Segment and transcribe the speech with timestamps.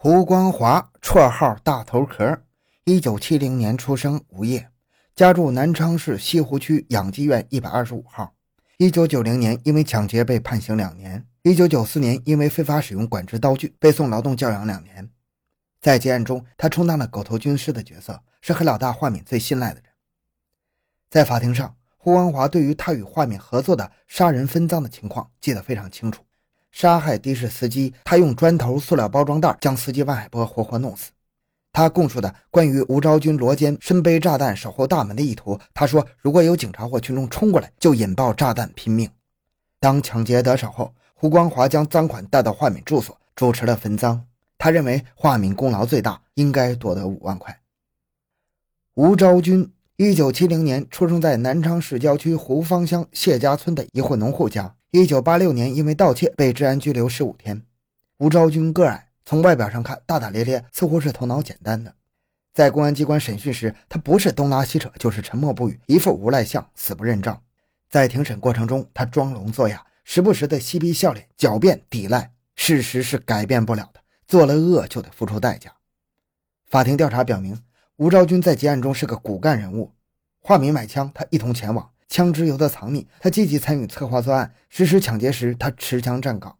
[0.00, 2.44] 胡光华，绰号大头壳，
[2.84, 4.68] 一九七零年出生，无业，
[5.16, 8.32] 家住南昌市西湖区养鸡院一百二十五号。
[8.76, 11.26] 一九九零年因为抢劫被判刑两年。
[11.42, 15.10] 一九九四年因为非法使用管制刀具被送劳动教养两年。
[15.80, 19.90] 在结案中，他充当了狗头军师的角色，是黑老大华敏最信赖的人。
[21.10, 26.22] 在法庭上，胡光华对于他与华敏合作的杀人分赃的情况记得非常清楚。
[26.70, 31.10] 杀害的士司机，他用砖头、塑料包装袋将司机万海波活活弄死。
[31.72, 39.08] 他供述的关于吴昭君罗坚身背炸弹守候大门的意图，他说：“如果有警察或群众冲过来，就引爆炸弹拼命。”
[39.78, 44.24] 当抢劫得手后，胡光华将赃款带到华敏住所，主持了分赃。
[44.56, 47.60] 他认为华敏功劳最大，应该夺得五万块。
[48.94, 54.74] 吴昭君，一九七零年出生在南昌市郊区胡方乡谢家村的一户农户家。
[54.90, 57.62] 一九八六年，因为盗窃被治安拘留十五天。
[58.16, 61.94] 吴昭君个矮，从外表上看大大咧咧，似乎是头脑简单的。
[62.54, 67.42] 在公安机关审讯时，他不是东拉西扯，就是沉默不语，一副无赖相，死不认账。
[67.90, 72.32] 在庭审过程中，他装聋作哑，时不时的嬉皮笑脸，狡辩抵赖。
[72.54, 75.70] 事实是改变不了的，做了恶就得付出代价。
[76.64, 77.62] 法庭调查表明，
[77.96, 79.92] 吴昭君在结案中是个骨干人物。
[80.40, 81.90] 化名买枪，他一同前往。
[82.08, 84.54] 枪支由他藏匿，他积极参与策划作案。
[84.68, 86.56] 实施抢劫时，他持枪站岗。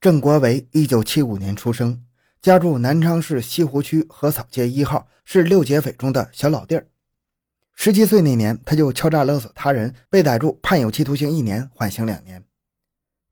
[0.00, 2.04] 郑国维，一九七五年出生，
[2.40, 6.86] 家住南昌市西湖区河草街一号，是六劫匪中的小老弟儿。
[7.74, 12.44] 十七岁那年，他就敲诈勒索他人，被逮住，判有期徒刑一年，缓刑两年。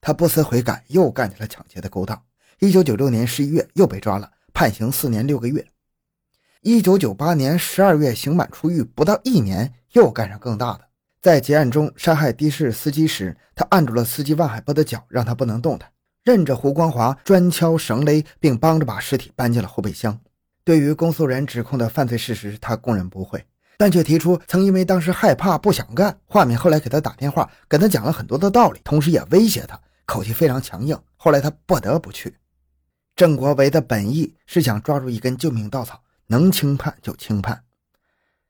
[0.00, 2.22] 他不思悔改，又干起了抢劫的勾当。
[2.58, 5.66] 一九九六年十一月，又被抓了，判刑四年六个月。
[6.62, 10.89] 一九九八年十二月，刑满出狱，不到一年，又干上更大的。
[11.22, 15.90] 在结案中杀害的士司机时，他按住了司机万海波的脚，让他不能动弹，
[16.24, 20.18] 任着胡光华专敲绳勒，并帮着把尸体搬进了后备箱。
[20.64, 23.44] 对于公诉人指控的犯罪事实，他供认不讳，
[23.76, 26.18] 但却提出曾因为当时害怕不想干。
[26.24, 30.98] 华敏后来给他打电话，跟他讲了很多的道理，同时也威胁他，口气非常强硬。
[31.16, 32.34] 后来他不得不去。
[33.14, 37.62] 郑国维的本意是想抓住一根救命稻草，能轻判就轻判。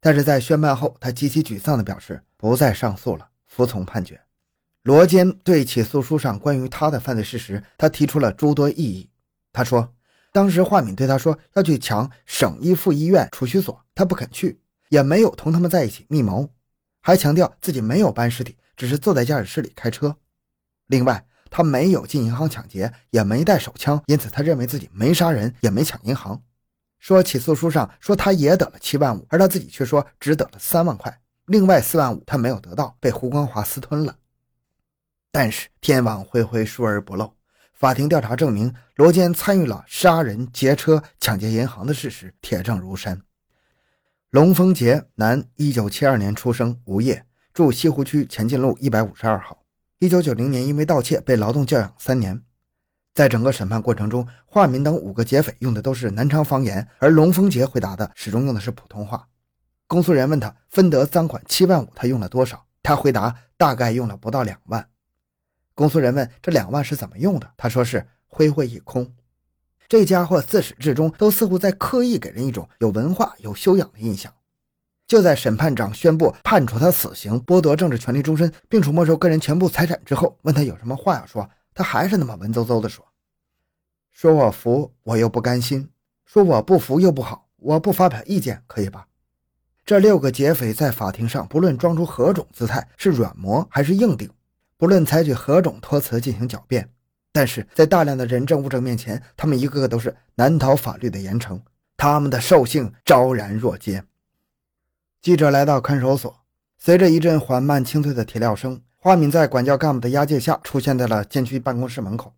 [0.00, 4.20] 但是在宣判后，他极其沮丧地表示不再上诉了，服从判决。
[4.82, 9.08] 罗坚对起诉书上关于他的犯罪事实，他提出了诸多异议。
[9.50, 9.94] 他说，
[10.30, 14.60] 当时华敏对他说要去抢省一附医院储蓄所，他不肯去，
[14.90, 16.50] 也没有同他们在一起密谋，
[17.00, 20.14] 还强调自己没有搬尸体，只是坐在驾驶室里开车。
[20.88, 26.42] 另外，他没有进银行抢劫，也没带手枪，因此他认为自己没杀人，也没抢银行。
[26.98, 34.16] 说起诉书上说他也得了七万五，而他自己却说只得了三万块，另外四万五他没有得到，被胡光华私吞了。
[35.30, 37.34] 但是天网恢恢，疏而不漏，
[37.72, 43.20] 法庭调查证明罗坚参与了杀人、劫车、抢劫银行的事实，铁证如山。
[44.30, 49.64] 龙丰杰，男，一九七二年出生，无业，住西湖区前进路一百五十二号。
[49.98, 52.42] 一九九零年因为盗窃被劳动教养三年。
[53.12, 59.28] 在整个审判过程中，华民等五个劫匪用的都是南昌方言，而龙丰杰回答的始终用的是普通话。
[59.86, 62.66] 公诉人问他分得赃款七万五，他用了多少？
[62.82, 64.88] 他回答大概用了不到两万。
[65.74, 67.50] 公诉人问这两万是怎么用的？
[67.56, 69.14] 他说是挥霍一空。
[69.88, 74.32] 这家伙自始至终都似乎在刻意给人一种有文化、有修养的印象。
[75.06, 81.48] 就在审判长宣布判处他死刑，剥夺政治权利终身，并处没收个人全部财产之后，问他有什么话要说。
[81.74, 83.04] 他还是那么文绉绉地说
[84.12, 85.88] ：“说我服，我又不甘心；
[86.24, 89.06] 说我不服又不好，我不发表意见，可以吧？”
[89.86, 94.30] 这六个劫匪在法庭上，不论装出何种姿态，是软磨还是硬顶，
[94.78, 96.88] 不论采取何种托词进行狡辩，
[97.32, 101.60] 但是在大量的人证物证面前，他们一个个都是难逃法律的严惩，
[101.98, 104.02] 他们的兽性昭然若揭。
[105.20, 106.34] 记者来到看守所，
[106.78, 108.80] 随着一阵缓慢清脆的铁镣声。
[108.96, 112.32] 华敏在管教干部的押解下，出现在了监区办公室门口。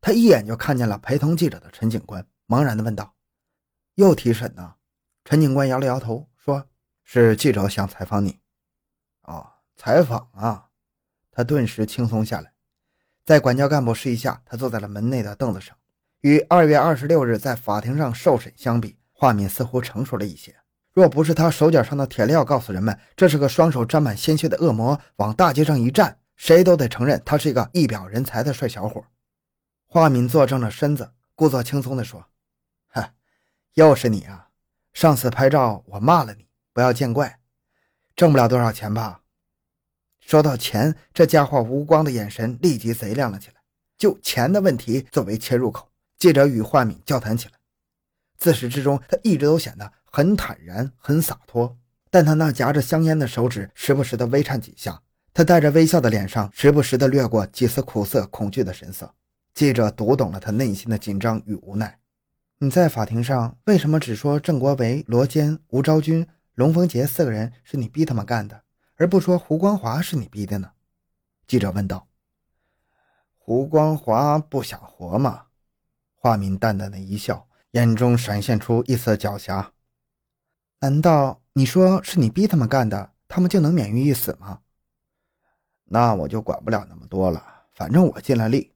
[0.00, 3.12] 他一眼就看见了陪同记者的陈警官，茫然地问道
[3.96, 4.72] ：“又提审呢？”
[5.26, 6.26] 陈警官摇了摇头
[7.06, 8.40] ，：“是记者想采访你。
[9.22, 10.66] ”“哦，采访啊！”
[11.32, 12.52] 他顿时轻松下来。
[13.24, 15.74] 在管教干部示意下，他坐在了门内的凳子上。
[16.20, 20.54] 与二月二十六日在法庭上受审相比，华敏似乎成熟了一些。
[20.92, 29.04] 若不是他手脚上的铁镣告诉人们，这是个双手沾满鲜血的恶魔，往大街上一站，谁都得承认他是一个一表人才的帅小伙。
[29.86, 32.26] 华敏坐正了身子，故作轻松地说
[32.88, 33.12] ：“嗨，
[33.74, 34.48] 又是你啊！
[34.94, 36.45] 上次拍照我骂了你，
[36.76, 37.38] 不要见怪。
[38.14, 39.22] 挣不了多少钱吧？”
[40.20, 43.54] 说到钱，这家伙无光的眼神立即贼亮了起来。
[43.96, 45.88] 就钱的问题作为切入口，
[46.18, 47.52] 记者与华敏交谈起来。
[48.36, 51.78] 自始至终，他一直都显得很坦然、很洒脱。
[52.10, 55.00] 但他那夹着香烟的手指时不时的微颤几下，
[55.32, 59.14] 他带着微笑的脸上时不时的掠过几丝苦涩、恐惧的神色。
[59.54, 61.98] 记者读懂了他内心的紧张与无奈。
[62.58, 66.26] 你在法庭上为什么只说郑国维、罗坚、吴昭君、
[66.56, 68.62] 龙凤杰四个人是你逼他们干的，
[68.94, 70.72] 而不说胡光华是你逼的呢？
[71.46, 72.08] 记者问道。
[73.36, 75.48] 胡光华不想活吗？
[76.14, 79.66] 华敏淡淡的一笑，眼中闪现出一丝狡黠。
[80.80, 84.62] 难道你说是你逼他们干的，他们就能免于一死吗？
[85.84, 88.72] 那我就管不了那么多了，反正我尽了力。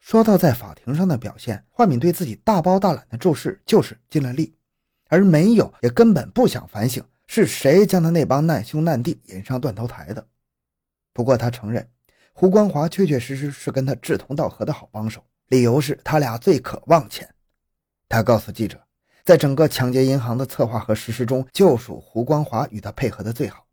[0.00, 4.56] 说到在法庭上的表现，华敏对自己大包大揽的注释就是尽了力，
[5.12, 10.26] 而没有也根本不想反省是谁将他那帮难兄难弟引上断头台的。
[11.12, 11.86] 不过他承认，
[12.32, 17.28] 胡光华确确实实是跟他志同道合的好帮手，理由是他俩最渴望钱。
[18.08, 18.80] 他告诉记者，
[19.22, 23.66] 在整个抢劫银行的策划和实施中，就属胡光华与他配合的最好。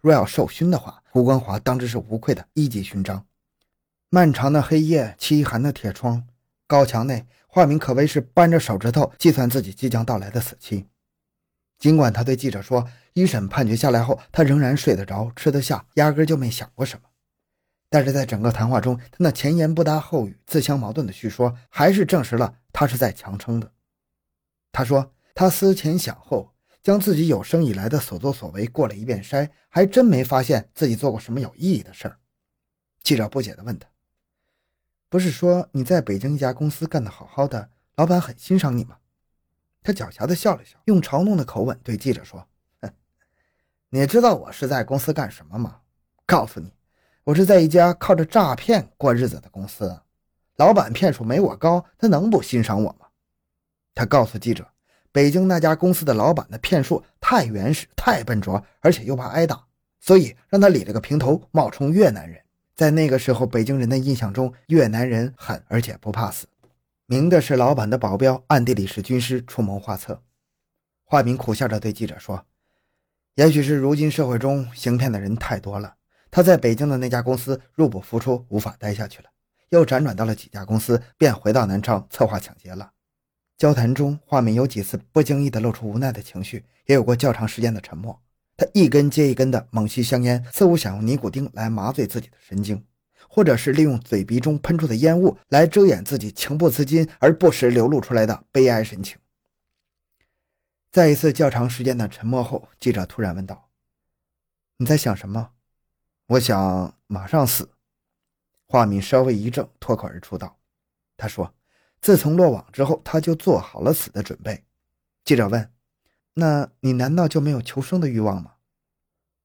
[0.00, 3.24] 若要授勋的话，胡光华当之是无愧的一级勋章。
[4.08, 6.26] 漫长的黑夜，凄寒的铁窗，
[6.70, 10.86] 高墙内，华明可谓是扳着手指头计算自己即将到来的死期。
[11.80, 17.08] 尽管他对记者说，一审判决下来后，他仍然睡得着、吃得下，压根就没想过什么。
[17.88, 23.72] 但是在整个谈话中，他那前言不搭后语、自相矛盾的叙说，还是证实了他是在强撑的。
[24.70, 32.16] 他说，他思前想后，将自己有生以来的所作所为过了一遍筛，还真没发现自己做过什么有意义的事儿。
[33.02, 33.88] 记者不解地问他。
[35.10, 38.96] 不是说你在北京一家公司干得好好的，老板很欣赏你吗？
[39.82, 42.46] 他狡黠地笑了笑，用嘲弄的口吻对记者说
[42.80, 42.92] ：“哼，
[43.88, 45.80] 你知道我是在公司干什么吗？
[46.26, 46.72] 告诉你，
[47.24, 50.00] 我是在一家靠着诈骗过日子的公司。
[50.54, 53.08] 老板骗术没我高，他能不欣赏我吗？”
[53.96, 54.64] 他告诉记者
[55.10, 59.66] ：“北京那家公司的老板的骗术太原始、太笨拙，而且又怕挨打，
[59.98, 62.40] 所以让他理了个平头，冒充越南人。”
[62.80, 66.46] 在那个时候，北京人的印象中，越南人狠而且不怕死，
[67.04, 70.22] 明的是老板的保镖，暗地里是军师出谋划策。
[71.04, 72.46] 华明苦笑着对记者说
[73.36, 75.96] ：“也许是如今社会中行骗的人太多了，
[76.30, 79.28] 他在北京的那家公司入不敷出，无法待下去了，
[79.68, 82.92] 又辗转到了几家公司，便回到南昌策划抢劫了。”
[83.60, 88.18] 交谈中，华明有几次不经意地露出无奈的情绪，也有过较长时间的沉默。
[88.60, 92.84] 他一根接一根的猛吸香烟，似乎想用尼古丁来麻醉自己的神经，
[93.26, 99.16] 或者是利用嘴鼻中喷出的烟雾来遮掩自己情不自禁而不时流露出来的悲哀神情。
[100.92, 103.70] 在一次较长时间的沉默后，记者突然问道
[104.76, 105.52] ：“你在想什么
[106.28, 107.70] ？”“我想马上死。”
[108.68, 110.58] 华敏稍微一怔，脱口而出道
[111.16, 111.54] ：“他说，
[112.02, 114.62] 自从落网之后，他就做好了死的准备。”
[115.24, 115.72] 记者问。
[116.40, 118.52] 那你难道就没有求生的欲望吗？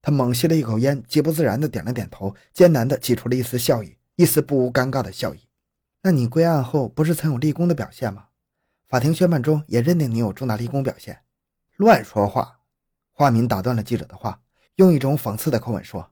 [0.00, 5.40] 他猛吸了一口烟，极不自然地点了点头，艰难地挤出了一丝笑意，一丝不无尴尬的笑意。
[6.00, 8.28] 那你归案后不是曾有立功的表现吗？
[8.88, 11.20] 法庭宣判中也认定你有重大立功表现。
[11.76, 12.60] 乱说话！
[13.12, 14.40] 华民打断了记者的话，
[14.76, 16.10] 用一种讽刺的口吻说：“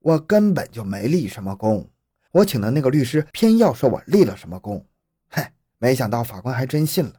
[0.00, 1.90] 我根本就没立什么功，
[2.32, 4.86] 我请的那个律师偏要说我立了什么功。
[5.28, 7.14] 嗨，没想到法官还真信了。”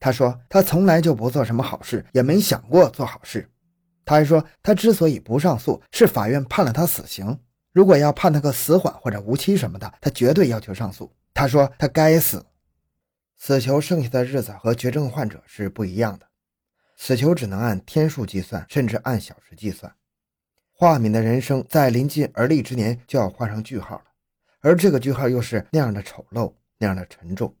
[0.00, 3.46] 他说：“他从来就不做什么好事，也没想过做好事。
[4.06, 7.38] 他还说，他之所以不上诉，是法院判了他死刑。
[7.72, 11.12] 如果要判他个死缓或者无期什么的，他绝对要求上诉。
[11.34, 12.44] 他说他该死。
[13.36, 16.26] 死囚剩下的日子和绝症患者是不一样的，
[16.96, 19.94] 死囚只能按天数计算，甚至按小时计算。
[20.72, 24.04] 华敏的人生在临近而立之年就要画上句号了，
[24.60, 27.54] 而这个句号又是那样的丑陋，那样的沉重。”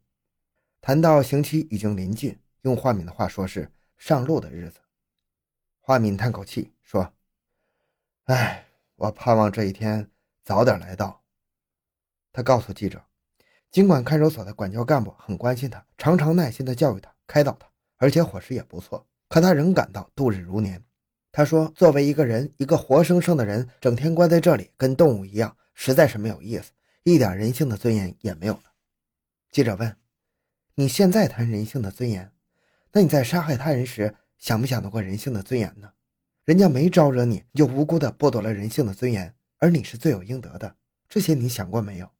[0.82, 4.80] 谈到刑期已经临近，用华敏的话说是上路的日子。
[5.78, 7.12] 华敏叹口气说
[8.24, 10.10] ：“哎，我盼望这一天
[10.42, 11.22] 早点来到。”
[12.32, 13.04] 他告诉记者，
[13.70, 17.68] 尽管看守所的管教干部很关心他，常常耐心地教育他、开导他，
[17.98, 20.82] 而且伙食也不错，可他仍感到度日如年。
[21.30, 26.72] 他说：“作为一个人，一个活生生的人，整天关在这里，跟动物一样，实在是没有意思，
[27.02, 28.62] 一点人性的尊严也没有了。”
[29.52, 29.94] 记者问。
[30.80, 32.32] 你现在谈人性的尊严，
[32.90, 35.92] 那你在杀害他人时想不想得过人性的尊严呢？
[36.46, 40.74] 人家没招惹你，就无辜的剥夺了人性的尊严，而你是罪有应得的。
[41.06, 42.10] 这些你想过没有？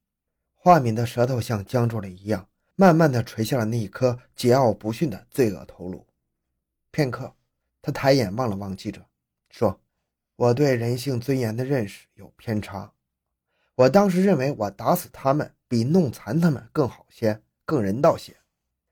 [0.53, 6.07] 华敏的舌头像僵住了一样，慢慢的垂下了那一颗桀骜不驯的罪恶头颅。
[6.91, 7.35] 片刻，
[7.81, 9.07] 他抬眼望了望记者，
[9.49, 9.81] 说
[10.37, 12.93] ：“我对人性尊严的认识有偏差。
[13.75, 18.37] 我当时认为，我打死他们比弄残他们更好些，更人道些。”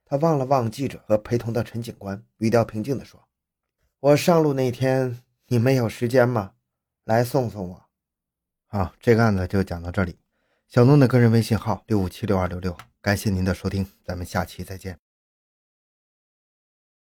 [0.09, 3.27] 他望了望记者和陪同的陈警官，语调平静地说
[4.01, 6.53] ：“我上路那天，你们有时间吗？
[7.03, 7.85] 来送送我。”
[8.65, 10.17] 好，这个案子就讲到这里。
[10.67, 14.97] 小诺的个人微信号六五七六二六六，感谢您的收听，咱们下期再见。